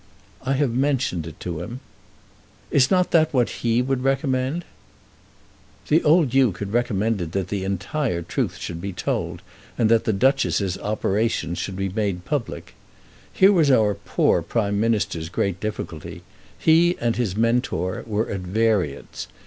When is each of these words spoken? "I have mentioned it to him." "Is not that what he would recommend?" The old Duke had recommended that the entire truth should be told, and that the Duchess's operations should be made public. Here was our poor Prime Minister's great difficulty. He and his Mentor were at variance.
"I 0.41 0.53
have 0.53 0.73
mentioned 0.73 1.27
it 1.27 1.39
to 1.41 1.59
him." 1.61 1.79
"Is 2.71 2.89
not 2.89 3.11
that 3.11 3.31
what 3.31 3.49
he 3.63 3.83
would 3.83 4.01
recommend?" 4.03 4.65
The 5.89 6.03
old 6.03 6.31
Duke 6.31 6.57
had 6.57 6.73
recommended 6.73 7.33
that 7.33 7.49
the 7.49 7.63
entire 7.63 8.23
truth 8.23 8.57
should 8.57 8.81
be 8.81 8.93
told, 8.93 9.43
and 9.77 9.91
that 9.91 10.05
the 10.05 10.11
Duchess's 10.11 10.75
operations 10.79 11.59
should 11.59 11.75
be 11.75 11.89
made 11.89 12.25
public. 12.25 12.73
Here 13.31 13.53
was 13.53 13.69
our 13.69 13.93
poor 13.93 14.41
Prime 14.41 14.79
Minister's 14.79 15.29
great 15.29 15.59
difficulty. 15.59 16.23
He 16.57 16.97
and 16.99 17.15
his 17.15 17.35
Mentor 17.35 18.03
were 18.07 18.27
at 18.27 18.39
variance. 18.41 19.27